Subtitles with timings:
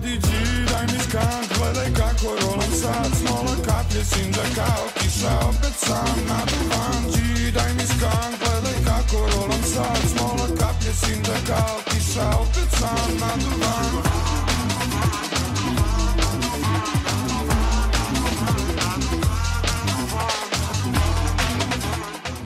[0.00, 3.10] Vodiđi, daj mi skan, gledaj kako rolam sad.
[3.20, 9.62] Smola kaplje, sinđa kao kiša, opet sam naduvan Dži, daj mi skan, gledaj kako rolam
[9.62, 9.98] sad.
[10.12, 13.90] Smola kaplje, sinđa kao kiša, opet sam naduvan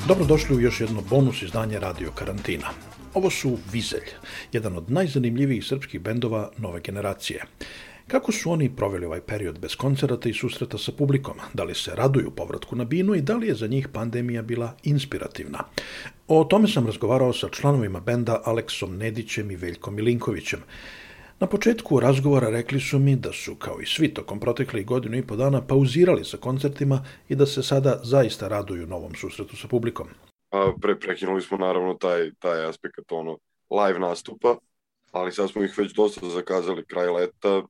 [0.08, 2.66] Dobrodošli u još jedno bonus izdanje Radio Karantina.
[3.15, 4.11] Ovo su Vizelj,
[4.53, 7.45] jedan od najzanimljivijih srpskih bendova nove generacije.
[8.07, 11.37] Kako su oni proveli ovaj period bez koncerata i susreta sa publikom?
[11.55, 14.75] Da li se raduju povratku na binu i da li je za njih pandemija bila
[14.83, 15.65] inspirativna?
[16.29, 20.61] O tome sam razgovarao sa članovima benda Aleksom Nedićem i Veljkom Milinkovićem.
[21.41, 25.27] Na početku razgovora rekli su mi da su, kao i svi tokom proteklih godinu i
[25.27, 30.09] po dana, pauzirali sa koncertima i da se sada zaista raduju novom susretu sa publikom.
[30.55, 33.38] A pre, prekinuli smo naravno taj, taj aspekt ono,
[33.70, 34.56] live nastupa,
[35.12, 37.62] ali sad smo ih već dosta zakazali kraj leta,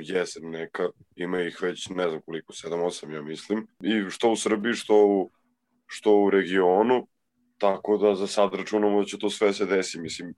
[0.00, 4.74] jesen neka, ima ih već ne znam koliko, 7-8 ja mislim, i što u Srbiji,
[4.74, 5.30] što u,
[5.86, 7.06] što u regionu,
[7.58, 10.34] tako da za sad računamo da će to sve se desi, mislim,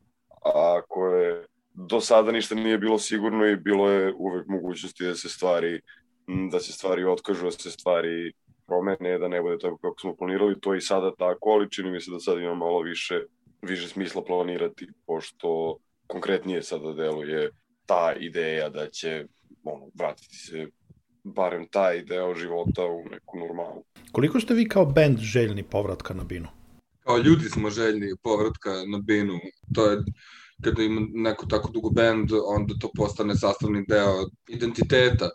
[0.54, 5.28] ako je do sada ništa nije bilo sigurno i bilo je uvek mogućnosti da se
[5.28, 5.80] stvari
[6.50, 8.32] da se stvari otkažu, da se stvari
[8.70, 11.90] promene, da ne bude tako kako smo planirali, to je i sada tako, ali čini
[11.90, 13.20] mi se da sad ima malo više,
[13.62, 17.50] više smisla planirati, pošto konkretnije sada deluje
[17.86, 19.24] ta ideja da će
[19.64, 20.66] ono, vratiti se
[21.24, 23.82] barem taj deo života u neku normalnu.
[24.12, 26.48] Koliko ste vi kao band željni povratka na binu?
[27.00, 29.38] Kao ljudi smo željni povratka na binu.
[29.74, 29.98] To je
[30.64, 35.30] kada ima neko tako dugo band, onda to postane sastavni deo identiteta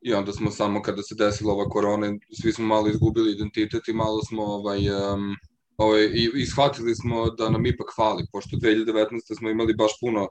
[0.00, 3.92] i onda smo samo kada se desila ova korona, svi smo malo izgubili identitet i
[3.92, 5.36] malo smo ovaj, um,
[5.76, 9.38] ovaj, i, i shvatili smo da nam ipak fali, pošto 2019.
[9.38, 10.28] smo imali baš puno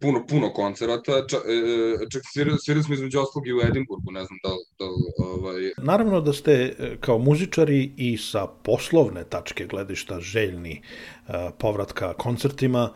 [0.00, 1.52] puno, puno koncerata, čak, e,
[2.04, 4.90] e, čak svirali, svirali smo između oslog i u Edinburgu, ne znam da, da
[5.24, 5.72] ovaj...
[5.78, 10.82] Naravno da ste e, kao muzičari i sa poslovne tačke gledišta željni
[11.58, 12.92] povratka koncertima,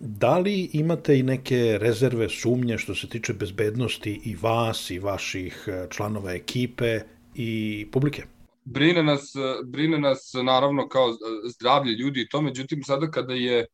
[0.00, 5.64] Da li imate i neke rezerve, sumnje što se tiče bezbednosti i vas i vaših
[5.66, 7.00] e, članova ekipe
[7.34, 8.22] i publike?
[8.64, 9.32] Brine nas,
[9.64, 11.14] brine nas naravno kao
[11.50, 13.66] zdravlje ljudi i to, međutim sada kada je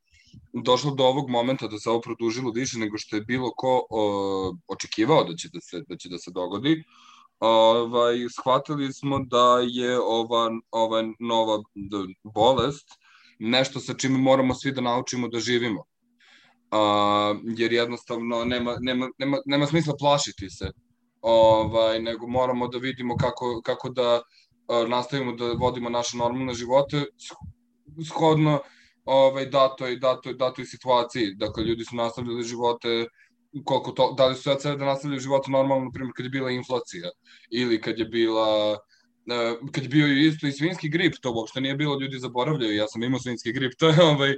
[0.53, 4.55] došlo do ovog momenta da se ovo produžilo više nego što je bilo ko o,
[4.69, 6.85] očekivao da će da se, da će da se dogodi,
[7.41, 11.63] ovaj, shvatili smo da je ova, ova nova
[12.23, 12.89] bolest
[13.39, 15.85] nešto sa čime moramo svi da naučimo da živimo
[16.73, 20.71] a, jer jednostavno nema, nema, nema, nema smisla plašiti se,
[21.21, 24.23] ovaj, nego moramo da vidimo kako, kako da
[24.69, 27.05] a, nastavimo da vodimo naše normalne živote
[28.09, 28.61] shodno
[29.05, 31.35] ovaj, datoj, datoj, datoj situaciji.
[31.35, 33.07] Dakle, ljudi su nastavljali živote
[33.65, 36.31] koliko to, da li su sad sebe da nastavljaju živote normalno, na primjer, kad je
[36.31, 37.11] bila inflacija
[37.51, 38.79] ili kad je bila
[39.73, 43.03] kad je bio isto i svinski grip, to uopšte nije bilo, ljudi zaboravljaju, ja sam
[43.03, 44.35] imao svinski grip, to je, ovaj,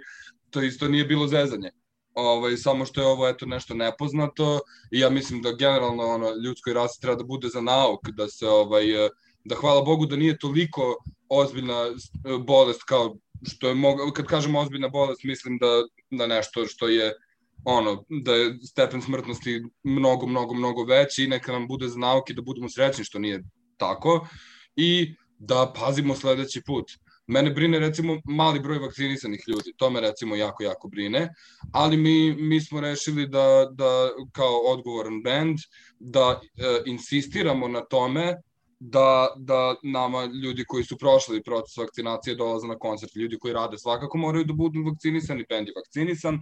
[0.51, 1.71] to isto nije bilo zezanje
[2.15, 6.75] ovaj, samo što je ovo eto nešto nepoznato i ja mislim da generalno ono, ljudskoj
[6.75, 8.85] rasi treba da bude za nauk, da se ovaj,
[9.45, 10.97] da hvala Bogu da nije toliko
[11.29, 11.85] ozbiljna
[12.47, 15.67] bolest kao što je mogu, kad kažemo ozbiljna bolest mislim da,
[16.11, 17.13] da nešto što je
[17.65, 22.35] ono, da je stepen smrtnosti mnogo, mnogo, mnogo veći i neka nam bude za nauke
[22.35, 23.45] da budemo srećni što nije
[23.77, 24.27] tako
[24.77, 26.85] i da pazimo sledeći put.
[27.27, 31.29] Mene brine recimo mali broj vakcinisanih ljudi, to me recimo jako, jako brine,
[31.73, 35.59] ali mi, mi smo rešili da, da kao odgovoran band,
[35.99, 38.37] da e, insistiramo na tome
[38.81, 43.79] da, da nama ljudi koji su prošli proces vakcinacije dolaze na koncert, ljudi koji rade
[43.79, 46.39] svakako moraju da budu vakcinisani, band je vakcinisan,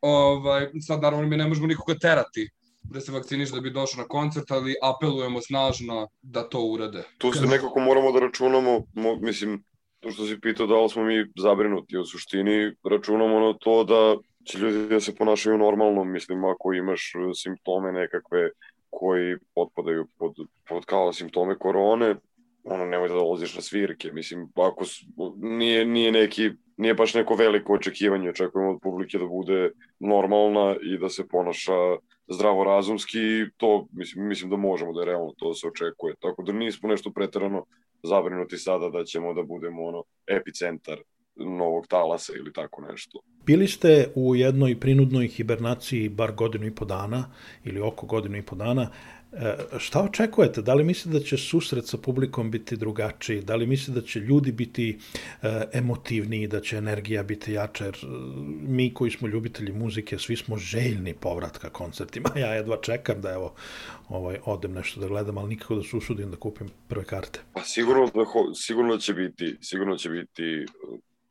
[0.00, 2.50] ovaj, sad naravno mi ne možemo nikoga terati
[2.82, 7.02] da se vakciniš da bi došao na koncert, ali apelujemo snažno da to urade.
[7.18, 9.64] Tu se nekako moramo da računamo, mo, mislim,
[10.04, 14.16] to što si pitao da li smo mi zabrinuti, u suštini računamo na to da
[14.44, 18.50] će ljudi da se ponašaju normalno, mislim, ako imaš simptome nekakve
[18.90, 20.34] koji potpadaju pod,
[20.68, 22.14] pod kao simptome korone,
[22.64, 24.84] ono, nemoj da dolaziš na svirke, mislim, ako
[25.36, 30.98] nije, nije neki, nije baš neko veliko očekivanje, očekujemo od publike da bude normalna i
[30.98, 31.96] da se ponaša
[32.28, 33.18] zdravorazumski,
[33.56, 36.88] to mislim, mislim da možemo da je realno to da se očekuje, tako da nismo
[36.88, 37.64] nešto preterano
[38.02, 40.98] zabrinuti sada da ćemo da budemo ono epicentar
[41.36, 43.20] novog talasa ili tako nešto.
[43.46, 47.24] Bili ste u jednoj prinudnoj hibernaciji bar godinu i po dana
[47.64, 48.90] ili oko godinu i po dana.
[49.36, 50.62] E, šta očekujete?
[50.62, 53.40] Da li mislite da će susret sa publikom biti drugačiji?
[53.42, 54.98] Da li mislite da će ljudi biti
[55.42, 57.84] e, emotivniji, da će energija biti jača?
[57.84, 58.06] Jer e,
[58.68, 62.30] mi koji smo ljubitelji muzike, svi smo željni povratka koncertima.
[62.44, 63.54] Ja jedva čekam da evo
[64.08, 67.40] ovaj, odem nešto da gledam, ali nikako da se usudim da kupim prve karte.
[67.52, 70.66] Pa sigurno, da, sigurno će biti, sigurno će biti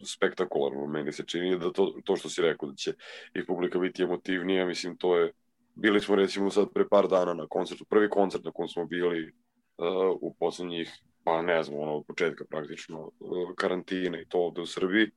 [0.05, 2.93] spektakularno, meni se čini da to, to što si rekao, da će
[3.33, 5.31] i publika biti emotivnija, mislim, to je,
[5.75, 9.33] bili smo recimo sad pre par dana na koncertu, prvi koncert na kom smo bili
[9.77, 10.91] uh, u poslednjih,
[11.23, 15.11] pa ne znam, ono, od početka praktično uh, karantine i to ovde u Srbiji,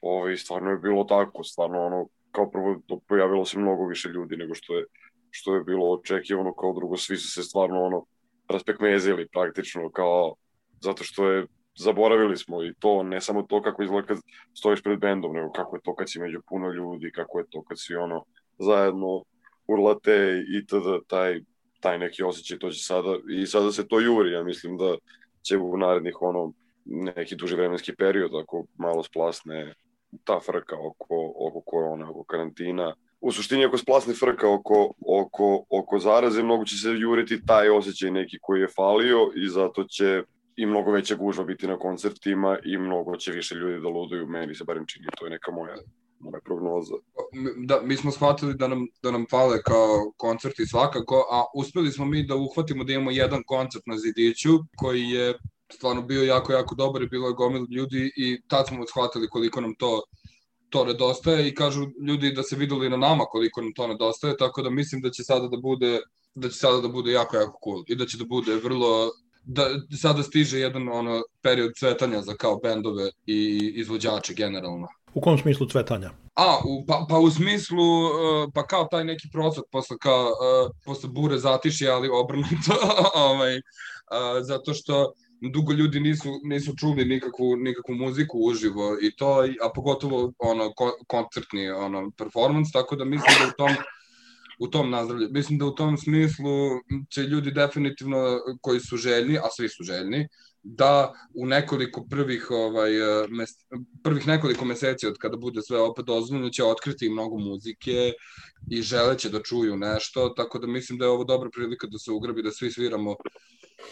[0.00, 4.54] ovaj, stvarno je bilo tako, stvarno ono, kao prvo pojavilo se mnogo više ljudi nego
[4.54, 4.84] što je,
[5.30, 8.04] što je bilo očekivano, kao drugo, svi su se stvarno ono,
[8.48, 10.34] raspekmezili praktično, kao,
[10.80, 11.46] zato što je
[11.78, 14.18] zaboravili smo i to, ne samo to kako izgleda kad
[14.54, 17.62] stojiš pred bendom, nego kako je to kad si među puno ljudi, kako je to
[17.62, 18.24] kad si ono
[18.58, 19.24] zajedno
[19.72, 21.40] urlate i tada taj,
[21.80, 24.96] taj neki osjećaj, to će sada, i sada se to juri, ja mislim da
[25.42, 26.52] će u narednih ono
[26.84, 29.74] neki duži vremenski period, ako malo splasne
[30.24, 35.98] ta frka oko, oko korona, oko karantina, u suštini ako splasne frka oko, oko, oko
[35.98, 40.22] zaraze, mnogo će se juriti taj osjećaj neki koji je falio i zato će
[40.56, 44.54] i mnogo veća gužva biti na koncertima i mnogo će više ljudi da luduju, meni
[44.54, 45.74] se barem čini, to je neka moja
[46.20, 46.94] moja prognoza.
[47.56, 52.04] Da, mi smo shvatili da nam, da nam fale kao koncerti svakako, a uspeli smo
[52.04, 55.38] mi da uhvatimo da imamo jedan koncert na Zidiću koji je
[55.72, 59.60] stvarno bio jako, jako dobar i bilo je gomil ljudi i tad smo shvatili koliko
[59.60, 60.02] nam to
[60.70, 64.62] to nedostaje i kažu ljudi da se videli na nama koliko nam to nedostaje, tako
[64.62, 66.00] da mislim da će sada da bude
[66.34, 69.10] da će sada da bude jako, jako cool i da će da bude vrlo
[69.44, 69.66] da
[70.00, 74.88] sada stiže jedan ono period cvetanja za kao bendove i izvođače generalno.
[75.14, 76.10] U kom smislu cvetanja?
[76.34, 80.70] A, u, pa, pa u smislu, uh, pa kao taj neki procvat posle, kao, uh,
[80.84, 82.74] posle bure zatiši, ali obrnuto,
[83.30, 83.62] ovaj, uh,
[84.42, 85.12] zato što
[85.52, 90.72] dugo ljudi nisu, nisu čuli nikakvu, nikakvu muziku uživo i to, a pogotovo ono,
[91.06, 93.76] koncertni ono, performance, tako da mislim da u tom
[94.60, 95.28] u tom nazdravlju.
[95.30, 96.68] Mislim da u tom smislu
[97.08, 100.28] će ljudi definitivno koji su željni, a svi su željni,
[100.62, 102.90] da u nekoliko prvih ovaj
[103.28, 103.50] mes,
[104.02, 108.12] prvih nekoliko meseci od kada bude sve opet dozvoljeno će otkriti mnogo muzike
[108.70, 112.12] i želeće da čuju nešto, tako da mislim da je ovo dobra prilika da se
[112.12, 113.16] ugrabi da svi sviramo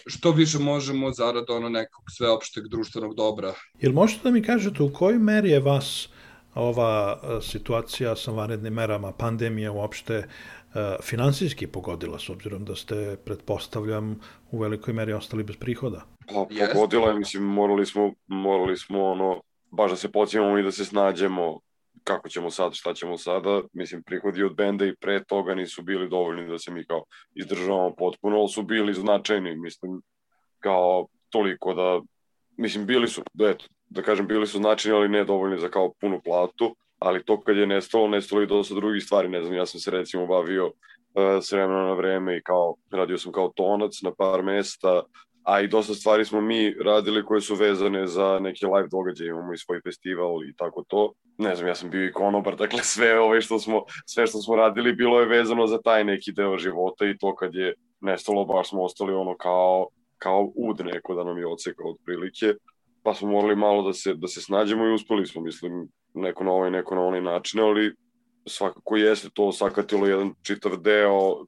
[0.06, 3.54] što više možemo zarad ono nekog sveopšteg društvenog dobra.
[3.80, 6.08] Jel možete da mi kažete u kojoj meri je vas
[6.58, 10.24] ova situacija sa vanrednim merama, pandemija uopšte
[10.74, 16.02] E, finansijski pogodila, s obzirom da ste, pretpostavljam, u velikoj meri ostali bez prihoda.
[16.26, 20.72] Pa, pogodila je, mislim, morali smo, morali smo, ono, baš da se pocijemo i da
[20.72, 21.60] se snađemo
[22.04, 26.08] kako ćemo sad, šta ćemo sada, mislim, prihodi od benda i pre toga nisu bili
[26.08, 30.02] dovoljni da se mi kao izdržavamo potpuno, ali su bili značajni, mislim,
[30.58, 32.00] kao toliko da,
[32.56, 36.20] mislim, bili su, eto, da kažem, bili su značajni, ali ne dovoljni za kao punu
[36.24, 39.80] platu, ali to kad je nestalo, nestalo i dosta drugih stvari, ne znam, ja sam
[39.80, 40.72] se recimo bavio uh,
[41.42, 45.02] s vremena na vreme i kao, radio sam kao tonac na par mesta,
[45.48, 49.52] a i dosta stvari smo mi radili koje su vezane za neke live događaje, imamo
[49.52, 51.12] i svoj festival i tako to.
[51.38, 54.56] Ne znam, ja sam bio i konobar, dakle sve ove što smo, sve što smo
[54.56, 58.68] radili bilo je vezano za taj neki deo života i to kad je nestalo, baš
[58.68, 62.54] smo ostali ono kao, kao ud neko da nam je odsekao otprilike,
[63.02, 66.52] pa smo morali malo da se, da se snađemo i uspeli smo, mislim, neko na
[66.52, 67.94] ovaj, neko na onaj način, ali
[68.46, 71.44] svakako jeste to sakatilo jedan čitav deo,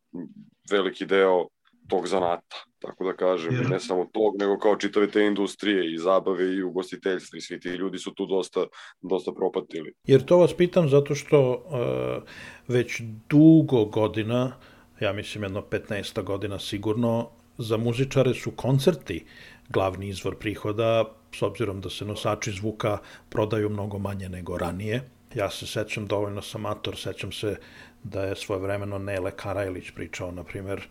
[0.71, 1.47] veliki deo
[1.88, 3.71] tog zanata, tako da kažem, Jer...
[3.71, 7.69] ne samo tog, nego kao čitave te industrije i zabave i ugostiteljstva i svi ti
[7.69, 8.66] ljudi su tu dosta,
[9.02, 9.92] dosta propatili.
[10.04, 12.28] Jer to vas pitam zato što uh,
[12.69, 14.52] već dugo godina,
[15.00, 19.25] ja mislim jedno 15 godina sigurno, za muzičare su koncerti
[19.71, 22.99] glavni izvor prihoda, s obzirom da se nosači zvuka
[23.29, 25.03] prodaju mnogo manje nego ranije.
[25.35, 27.57] Ja se sećam, dovoljno sam mator, sećam se
[28.03, 30.83] da je svojevremeno Nele Karajlić pričao, na primjer,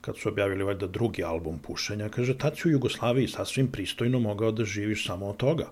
[0.00, 4.52] kad su objavili valjda drugi album pušenja, kaže, tad si u Jugoslaviji sasvim pristojno mogao
[4.52, 5.68] da živiš samo od toga.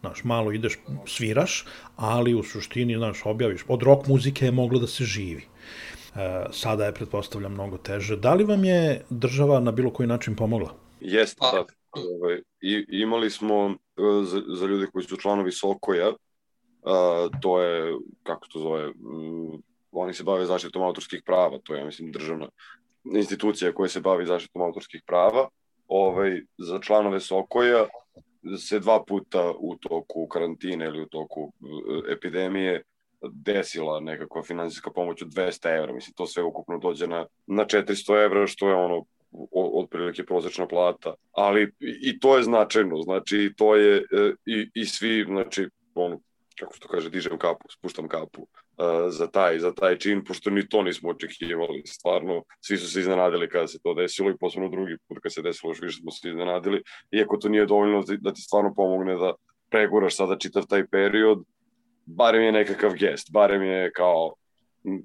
[0.00, 1.64] Znaš, malo ideš, sviraš,
[1.96, 3.64] ali u suštini, znaš, objaviš.
[3.68, 5.42] Od rock muzike je moglo da se živi.
[5.42, 8.16] E, sada je, pretpostavljam, mnogo teže.
[8.16, 10.74] Da li vam je država na bilo koji način pomogla?
[11.00, 11.75] Jeste, da.
[11.90, 13.74] Ovaj, I, imali smo e,
[14.24, 16.12] za, za ljude koji su članovi Sokoja,
[16.84, 21.78] a, to je, kako to zove, m, oni se bave zaštitom autorskih prava, to je,
[21.78, 22.48] ja mislim, državna
[23.14, 25.48] institucija koja se bavi zaštitom autorskih prava.
[25.88, 27.86] Ovaj, za članove Sokoja
[28.58, 31.52] se dva puta u toku karantine ili u toku
[32.08, 32.82] e, epidemije
[33.22, 35.92] desila nekakva finansijska pomoć od 200 evra.
[35.92, 39.04] Mislim, to sve ukupno dođe na, na 400 evra, što je ono
[39.52, 45.24] otprilike prosečna plata, ali i to je značajno, znači to je e, i, i svi,
[45.28, 46.20] znači ono,
[46.58, 48.48] kako se to kaže, dižem kapu, spuštam kapu uh,
[49.08, 53.48] za taj, za taj čin, pošto ni to nismo očekivali, stvarno, svi su se iznenadili
[53.48, 56.28] kada se to desilo i posebno drugi put kada se desilo, još više smo se
[56.28, 59.34] iznenadili, iako to nije dovoljno da ti stvarno pomogne da
[59.70, 61.44] preguraš sada čitav taj period,
[62.06, 64.34] barem je nekakav gest, barem je kao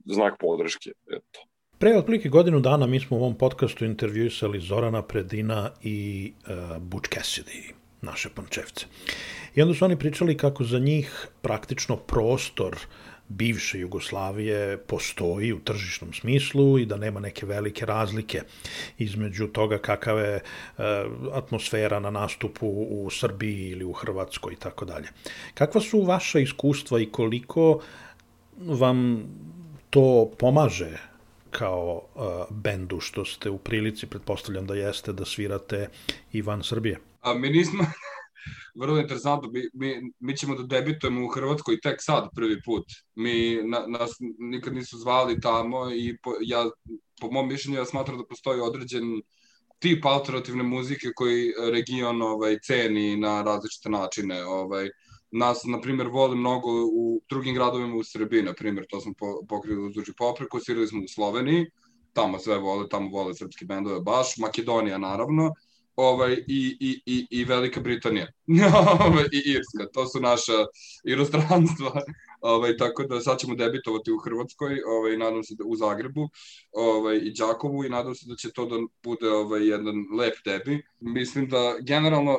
[0.06, 1.50] znak podrške, eto.
[1.82, 7.10] Pre otprilike godinu dana mi smo u ovom podcastu intervjuisali Zorana Predina i uh, Butch
[7.10, 8.86] Cassidy, naše pančevce.
[9.56, 12.78] I onda su oni pričali kako za njih praktično prostor
[13.28, 18.42] bivše Jugoslavije postoji u tržišnom smislu i da nema neke velike razlike
[18.98, 20.42] između toga kakava je e,
[21.34, 25.08] atmosfera na nastupu u Srbiji ili u Hrvatskoj i tako dalje.
[25.54, 27.82] Kakva su vaša iskustva i koliko
[28.58, 29.24] vam
[29.90, 31.11] to pomaže
[31.51, 35.88] kao uh, bendu što ste u prilici, pretpostavljam da jeste, da svirate
[36.31, 37.00] i van Srbije?
[37.22, 37.86] A mi nismo,
[38.81, 42.86] vrlo interesantno, mi, mi, mi ćemo da debitujemo u Hrvatskoj tek sad prvi put.
[43.15, 46.70] Mi, na, nas nikad nisu zvali tamo i po, ja,
[47.22, 49.22] po mom mišljenju ja smatram da postoji određen
[49.79, 54.46] tip alternativne muzike koji region ovaj, ceni na različite načine.
[54.46, 54.89] Ovaj,
[55.32, 59.46] nas, na primjer, vole mnogo u drugim gradovima u Srbiji, na primjer, to smo po,
[59.50, 61.66] pokrili uz duži popreko, svirali smo u Sloveniji,
[62.14, 65.54] tamo sve vole, tamo vole srpski bendove baš, Makedonija naravno,
[65.96, 68.28] ovaj, i, i, i, i Velika Britanija
[69.08, 69.92] ovaj, i Irska.
[69.94, 70.66] To su naša
[71.06, 72.02] inostranstva.
[72.42, 76.30] Ovaj, tako da sad ćemo debitovati u Hrvatskoj, ovaj, nadam se da u Zagrebu
[76.72, 80.84] ovaj, i Đakovu i nadam se da će to da bude ovaj, jedan lep debi.
[81.00, 82.38] Mislim da generalno,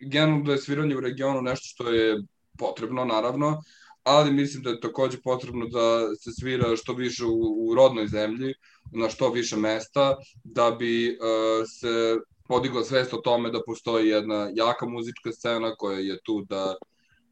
[0.00, 2.16] generalno da je sviranje u regionu nešto što je
[2.58, 3.62] potrebno, naravno,
[4.02, 8.54] ali mislim da je takođe potrebno da se svira što više u, u rodnoj zemlji,
[8.92, 12.16] na što više mesta, da bi uh, se
[12.48, 16.74] podigla svest o tome da postoji jedna jaka muzička scena koja je tu da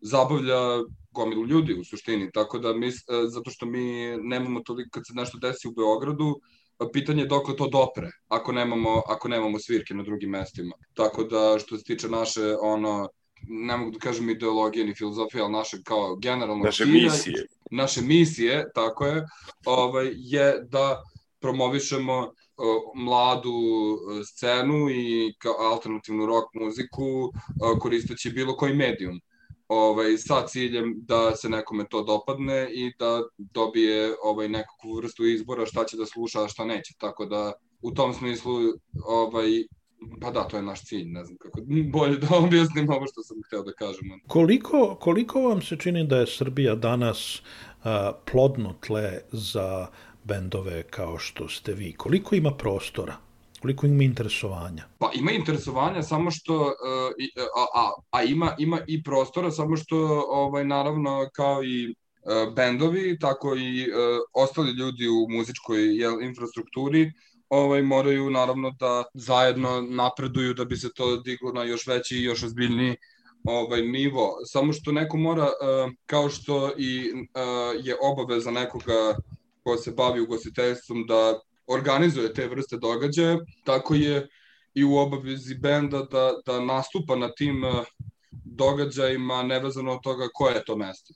[0.00, 0.60] zabavlja
[1.10, 2.92] gomilu ljudi u suštini, tako da mi, e,
[3.28, 6.40] zato što mi nemamo toliko, kad se nešto desi u Beogradu,
[6.92, 10.76] pitanje je dokle to dopre, ako nemamo, ako nemamo svirke na drugim mestima.
[10.94, 13.08] Tako da, što se tiče naše, ono,
[13.48, 17.46] ne mogu da kažem ideologije ni filozofije, ali naše kao generalno naše cilja, misije.
[17.70, 19.26] Naše misije, tako je,
[19.66, 21.02] ovaj, je da
[21.40, 22.32] promovišemo
[22.94, 23.52] mladu
[24.24, 27.32] scenu i kao alternativnu rock muziku
[27.80, 29.20] koristeći bilo koji medijum
[29.68, 35.66] ovaj, sa ciljem da se nekome to dopadne i da dobije ovaj, nekakvu vrstu izbora
[35.66, 36.94] šta će da sluša, a šta neće.
[36.98, 38.54] Tako da u tom smislu
[39.04, 39.48] ovaj,
[40.20, 41.60] Pa da, to je naš cilj, ne znam kako
[41.92, 44.20] bolje da objasnim ovo što sam hteo da kažem.
[44.26, 47.42] Koliko, koliko vam se čini da je Srbija danas
[47.84, 49.86] a, plodno tle za
[50.24, 51.92] bendove kao što ste vi?
[51.92, 53.16] Koliko ima prostora?
[53.60, 54.84] Koliko ima interesovanja?
[54.98, 56.72] Pa ima interesovanja samo što uh,
[57.56, 63.18] a, a, a ima ima i prostora samo što ovaj naravno kao i uh, bendovi
[63.18, 63.86] tako i
[64.32, 67.12] ostali ljudi u muzičkoj jel, infrastrukturi
[67.48, 72.22] ovaj moraju naravno da zajedno napreduju da bi se to diglo na još veći i
[72.22, 72.96] još ozbiljniji
[73.44, 75.48] ovaj nivo samo što neko mora
[76.06, 77.12] kao što i
[77.82, 79.16] je obaveza nekoga
[79.62, 84.28] ko se bavi ugostiteljstvom da organizuje te vrste događaja, tako je
[84.74, 87.84] i u obavezi benda da, da nastupa na tim eh,
[88.30, 91.14] događajima nevezano od toga koje je to mesto.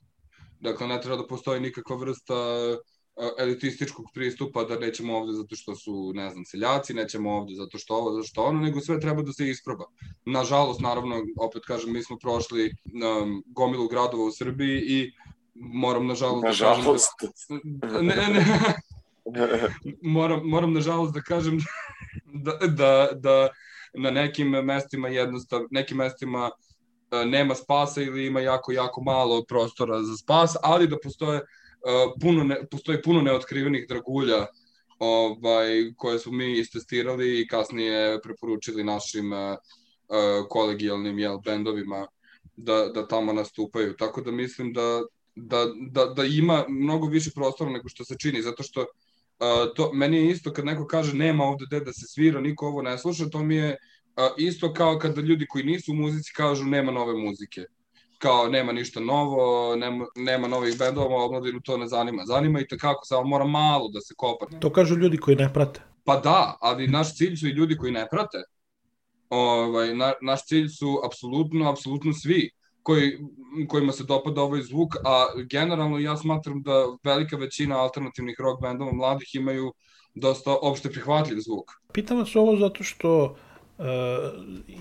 [0.61, 5.75] Dakle, ne treba da postoji nikakva vrsta eh, elitističkog pristupa da nećemo ovde zato što
[5.77, 9.23] su, ne znam, seljaci, nećemo ovde zato što ovo, zato što ono, nego sve treba
[9.23, 9.85] da se isproba.
[10.25, 15.13] Nažalost, naravno, opet kažem, mi smo prošli um, gomilu gradova u Srbiji i
[15.55, 17.11] moram nažalost, nažalost.
[17.65, 18.07] da kažem...
[18.07, 18.75] Ne, ne,
[20.03, 21.59] moram, moram nažalost da kažem
[22.45, 23.49] da, da, da
[23.95, 26.51] na nekim mestima jednostavno, nekim mestima
[27.11, 31.43] e, nema spasa ili ima jako, jako malo prostora za spas, ali da postoje e,
[32.21, 34.47] puno ne, postoji puno neotkrivenih dragulja
[34.99, 39.57] ovaj, koje smo mi istestirali i kasnije preporučili našim uh,
[40.49, 42.07] kolegijalnim jel, bendovima
[42.57, 43.97] da, da tamo nastupaju.
[43.97, 45.03] Tako da mislim da,
[45.35, 48.87] da, da, da ima mnogo više prostora nego što se čini, zato što uh,
[49.77, 52.83] to, meni je isto kad neko kaže nema ovde gde da se svira, niko ovo
[52.83, 53.77] ne sluša, to mi je
[54.17, 57.65] uh, isto kao kada ljudi koji nisu u muzici kažu nema nove muzike
[58.23, 62.23] kao nema ništa novo, nema, nema novih bendova, omladinu to ne zanima.
[62.27, 64.47] Zanima i takako, samo mora malo da se kopa.
[64.61, 65.81] To kažu ljudi koji ne prate.
[66.05, 68.39] Pa da, ali naš cilj su i ljudi koji ne prate.
[69.31, 72.51] Ovaj, na, naš cilj su apsolutno, apsolutno svi
[72.83, 73.19] koji,
[73.69, 78.93] kojima se dopada ovaj zvuk, a generalno ja smatram da velika većina alternativnih rock bendova
[78.93, 79.73] mladih imaju
[80.15, 81.71] dosta opšte prihvatljiv zvuk.
[81.93, 83.37] Pitam vas ovo zato što
[83.79, 83.85] E,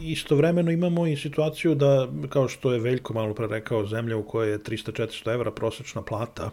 [0.01, 4.51] istovremeno imamo i situaciju da, kao što je Veljko malo pre rekao, zemlja u kojoj
[4.51, 6.51] je 300-400 evra prosečna plata,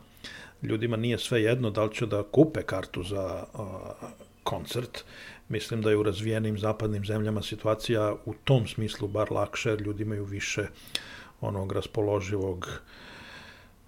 [0.62, 3.92] ljudima nije sve jedno da li će da kupe kartu za a,
[4.42, 5.04] koncert.
[5.48, 10.24] Mislim da je u razvijenim zapadnim zemljama situacija u tom smislu bar lakše, ljudi imaju
[10.24, 10.66] više
[11.40, 12.80] onog raspoloživog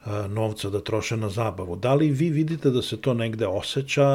[0.05, 1.77] a, novca da troše na zabavu.
[1.77, 4.07] Da li vi vidite da se to negde osjeća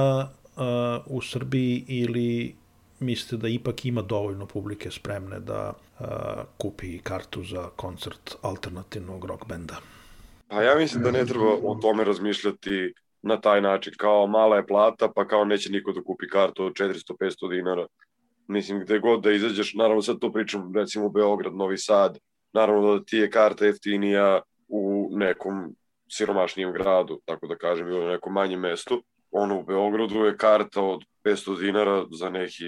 [0.56, 2.56] a, u Srbiji ili
[3.00, 6.08] mislite da ipak ima dovoljno publike spremne da uh,
[6.58, 9.76] kupi kartu za koncert alternativnog rock benda?
[10.48, 14.68] Pa ja mislim da ne treba o tome razmišljati na taj način, kao mala je
[14.68, 17.88] plata, pa kao neće niko da kupi kartu od 400-500 dinara.
[18.48, 22.20] Mislim, gde god da izađeš, naravno sad to pričam, recimo Beograd, Novi Sad,
[22.56, 25.76] naravno da ti je karta jeftinija u nekom
[26.12, 29.04] siromašnijem gradu, tako da kažem, ili nekom manjem mestu.
[29.32, 32.64] Ono u Beogradu je karta od 500 dinara za neki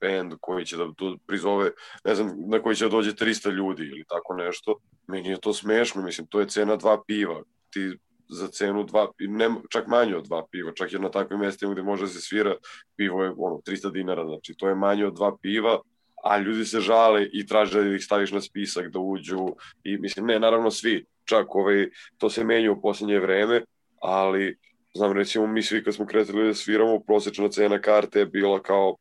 [0.00, 0.86] band koji će da
[1.26, 1.70] prizove,
[2.04, 4.78] ne znam, na koji će da dođe 300 ljudi ili tako nešto.
[5.06, 7.42] Meni je to smešno, mislim, to je cena dva piva.
[7.70, 7.96] Ti
[8.28, 11.82] za cenu dva, ne, čak manje od dva piva, čak je na takvim mestima gde
[11.82, 12.54] može da se svira,
[12.96, 15.78] pivo je ono, 300 dinara, znači to je manje od dva piva,
[16.22, 19.46] a ljudi se žale i traže da ih staviš na spisak da uđu
[19.84, 23.62] i mislim, ne, naravno svi, čak ovaj, to se menja u poslednje vreme,
[24.00, 24.56] ali
[24.94, 28.96] znam recimo mi svi kad smo kretili da sviramo, prosečna cena karte je bila kao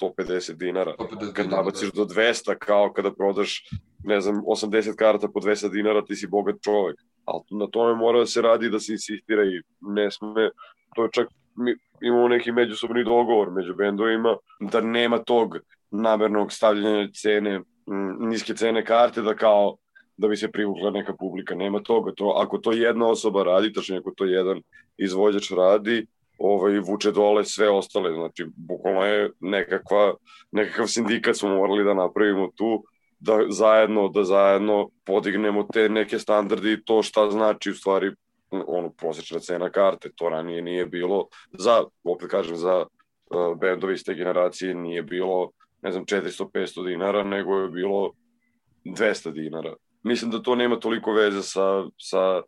[0.00, 0.94] 150 dinara.
[0.98, 2.04] 150 kad nabaciš da.
[2.04, 3.62] do 200 kao kada prodaš
[4.04, 6.96] ne znam, 80 karata po 200 dinara, ti si bogat čovek.
[7.24, 10.50] Ali na tome mora da se radi da se insistira i ne sme,
[10.94, 15.56] to je čak, mi imamo neki međusobni dogovor među bendovima, da nema tog
[15.90, 17.60] namernog stavljanja cene,
[18.18, 19.76] niske cene karte, da kao
[20.16, 21.54] da bi se privukla neka publika.
[21.54, 22.12] Nema toga.
[22.12, 24.62] To, ako to jedna osoba radi, tačno ako to jedan
[24.96, 26.06] izvođač radi,
[26.38, 28.12] ovaj, vuče dole sve ostale.
[28.12, 30.14] Znači, bukvalno je nekakva,
[30.50, 32.84] nekakav sindikat smo morali da napravimo tu,
[33.20, 38.12] da zajedno, da zajedno podignemo te neke standarde i to šta znači u stvari
[38.50, 40.10] ono, prosječna cena karte.
[40.16, 45.50] To ranije nije bilo za, opet kažem, za uh, bendovi iz te generacije nije bilo,
[45.82, 48.12] ne znam, 400-500 dinara, nego je bilo
[48.84, 52.42] 200 dinara mislim da to nema toliko veze sa, sa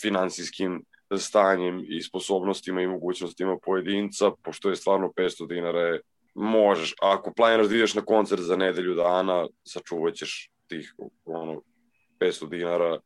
[0.00, 0.84] finansijskim
[1.18, 6.00] stanjem i sposobnostima i mogućnostima pojedinca, pošto je stvarno 500 dinara je,
[6.34, 11.62] možeš, ako planiraš da ideš na koncert za nedelju dana, sačuvat ćeš tih ono,
[12.20, 12.98] 500 dinara,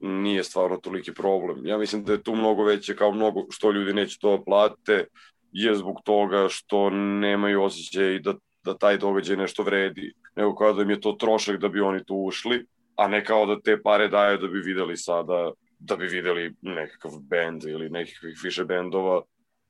[0.00, 1.66] nije stvarno toliki problem.
[1.66, 5.04] Ja mislim da je tu mnogo veće kao mnogo što ljudi neće to plate,
[5.52, 8.34] je zbog toga što nemaju osjećaj da,
[8.64, 12.04] da taj događaj nešto vredi, nego kao da im je to trošak da bi oni
[12.04, 16.06] tu ušli, a ne kao da te pare daju da bi videli sada, da bi
[16.06, 19.22] videli nekakav bend ili nekakvih više bendova,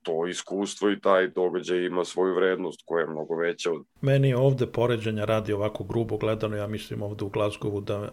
[0.03, 3.85] to iskustvo i taj događaj ima svoju vrednost koja je mnogo veća od...
[4.01, 8.09] Meni ovde poređanja radi ovako grubo gledano, ja mislim ovde u Glazgovu da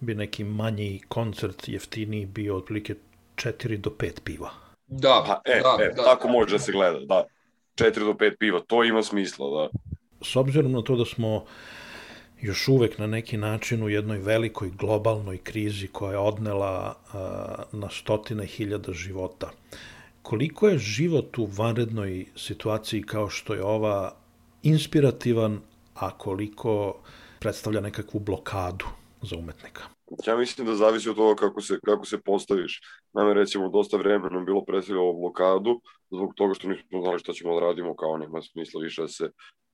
[0.00, 2.94] bi neki manji koncert jeftiniji bio otprilike
[3.36, 4.50] 4 do 5 piva.
[4.86, 6.04] Da, pa, e, da, e, da.
[6.04, 7.24] tako može da se gleda, da.
[7.80, 9.68] 4 do 5 piva, to ima smisla, da.
[10.22, 11.44] S obzirom na to da smo
[12.40, 16.94] još uvek na neki način u jednoj velikoj globalnoj krizi koja je odnela
[17.72, 19.50] na stotine hiljada života.
[20.22, 24.12] Koliko je život u vanrednoj situaciji kao što je ova
[24.62, 25.60] inspirativan,
[25.94, 27.00] a koliko
[27.38, 29.82] predstavlja nekakvu blokadu za umetnika?
[30.26, 32.80] Ja mislim da zavisi od toga kako se, kako se postaviš.
[33.12, 35.80] Nam je recimo dosta vremena bilo predstavljalo blokadu
[36.10, 39.30] zbog toga što nismo znali šta ćemo da radimo, kao nema smisla više da se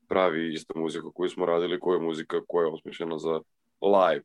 [0.08, 3.40] pravi ista muzika koju smo radili, koja je muzika koja je osmišljena za
[3.80, 4.22] live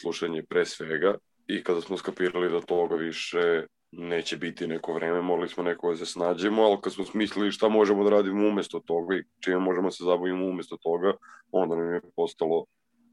[0.00, 1.14] slušanje pre svega
[1.46, 5.96] i kada smo skapirali da toga više neće biti neko vreme, morali smo neko da
[5.96, 9.88] se snađemo, ali kad smo smislili šta možemo da radimo umesto toga i čime možemo
[9.88, 11.12] da se zabavimo umesto toga,
[11.52, 12.64] onda nam je postalo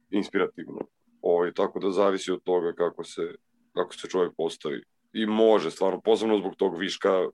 [0.09, 0.79] inspirativno.
[1.25, 3.35] Ovaj, tako da zavisi od toga kako se,
[3.73, 4.83] kako se čovjek postavi.
[5.13, 7.27] I može, stvarno, posebno zbog tog viška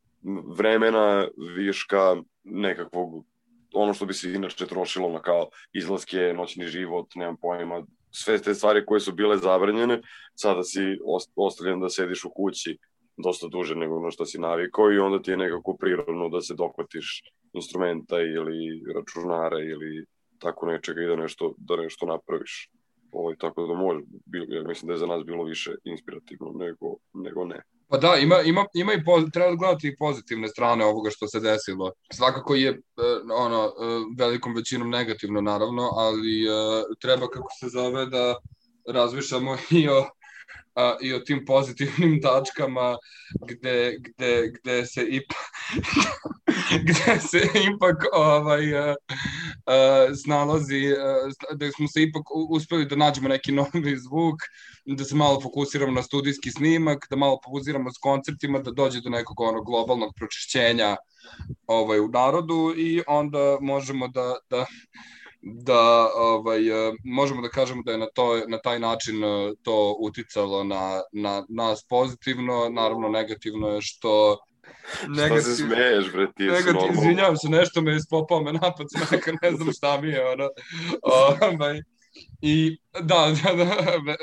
[0.57, 3.25] vremena, viška nekakvog
[3.73, 8.53] ono što bi se inače trošilo na kao izlaske, noćni život, nemam pojma, sve te
[8.53, 10.01] stvari koje su bile zabranjene,
[10.35, 10.97] sada si
[11.35, 12.77] ostavljen da sediš u kući
[13.17, 16.55] dosta duže nego na što si navikao i onda ti je nekako prirodno da se
[16.55, 17.23] dohvatiš
[17.53, 20.05] instrumenta ili računara ili
[20.39, 22.69] tako nečega i da nešto, da nešto napraviš.
[23.11, 26.95] Ovaj, tako da može, bil, ja mislim da je za nas bilo više inspirativno nego,
[27.13, 27.61] nego ne.
[27.87, 31.39] Pa da, ima, ima, ima i poz, treba gledati i pozitivne strane ovoga što se
[31.39, 31.91] desilo.
[32.13, 32.81] Svakako je
[33.33, 33.71] ono,
[34.17, 36.45] velikom većinom negativno naravno, ali
[36.99, 38.35] treba kako se zove da
[38.87, 40.05] razmišljamo i o
[40.75, 42.97] a, i o tim pozitivnim tačkama
[43.47, 45.37] gde, gde, gde se ipak
[46.87, 48.95] gde se ipak ovaj, a,
[50.23, 54.39] snalazi, a, da smo se ipak uspeli da nađemo neki novi zvuk,
[54.85, 59.09] da se malo fokusiramo na studijski snimak, da malo fokusiramo s koncertima, da dođe do
[59.09, 60.95] nekog onog globalnog pročišćenja
[61.67, 64.65] ovaj, u narodu i onda možemo da, da
[65.41, 69.95] da ovaj, e, možemo da kažemo da je na, to, na taj način e, to
[69.99, 74.37] uticalo na, na nas pozitivno, naravno negativno je što
[75.07, 75.41] Negativ...
[75.41, 76.93] Što se smeješ, bre, ti negativ, normalno.
[76.93, 80.49] Izvinjavam se, nešto me ispopao me napad smeka, ne znam šta mi je, ono.
[81.29, 81.81] Ovaj,
[82.41, 84.15] I da, da, da,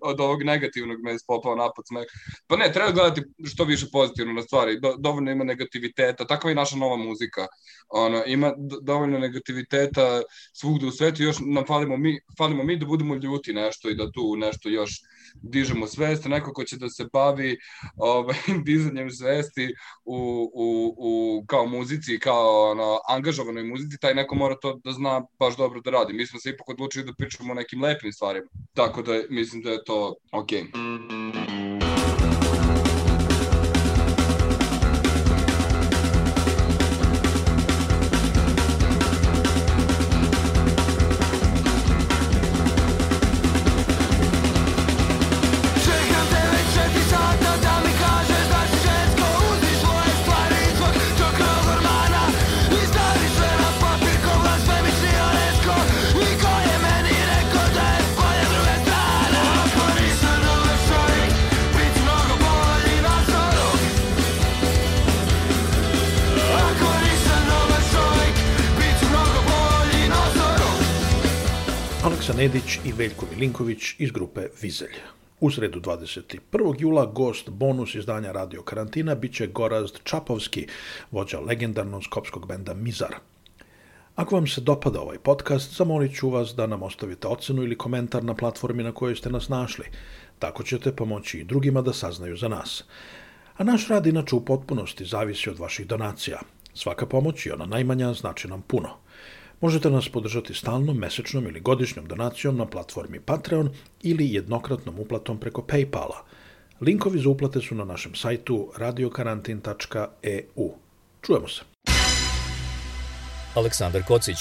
[0.00, 2.06] od ovog negativnog me je spopao napad smeh.
[2.46, 4.80] Pa ne, treba gledati što više pozitivno na stvari.
[4.80, 7.46] Do, dovoljno ima negativiteta, takva je naša nova muzika.
[7.88, 13.14] Ono, ima dovoljno negativiteta svugde u svetu, još nam falimo mi, falimo mi da budemo
[13.14, 15.00] ljuti nešto i da tu nešto još
[15.42, 17.58] dižemo svest, neko ko će da se bavi
[17.96, 18.36] ovaj,
[18.66, 24.80] dizanjem svesti u, u, u, kao muzici, kao ono, angažovanoj muzici, taj neko mora to
[24.84, 26.12] da zna baš dobro da radi.
[26.12, 28.46] Mi smo se ipak odlučili da pričamo o nekim lepim stvarima.
[28.74, 30.62] Tako da mislim da je to okej.
[30.62, 31.43] Okay.
[72.36, 74.94] Nedić i Veljko Milinković iz grupe Vizelj.
[75.40, 76.74] U sredu 21.
[76.78, 80.66] jula gost bonus izdanja Radio Karantina biće Gorazd Čapovski,
[81.10, 83.14] vođa legendarnog skopskog benda Mizar.
[84.16, 88.24] Ako vam se dopada ovaj podcast, zamolit ću vas da nam ostavite ocenu ili komentar
[88.24, 89.84] na platformi na kojoj ste nas našli.
[90.38, 92.84] Tako ćete pomoći i drugima da saznaju za nas.
[93.56, 96.40] A naš rad inače u potpunosti zavisi od vaših donacija.
[96.74, 99.03] Svaka pomoć i ona najmanja znači nam puno.
[99.64, 103.70] Možete nas podržati stalnom, mesečnom ili godišnjom donacijom na platformi Patreon
[104.02, 106.16] ili jednokratnom uplatom preko Paypala.
[106.80, 110.70] Linkovi za uplate su na našem sajtu radiokarantin.eu.
[111.22, 111.62] Čujemo se.
[113.54, 114.38] Aleksandar Kocić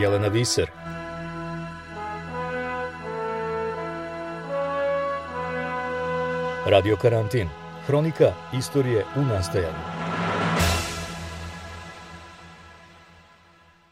[0.00, 0.70] Jelena Viser
[6.66, 7.48] Radio Karantin
[7.86, 9.97] Hronika istorije u nastajanju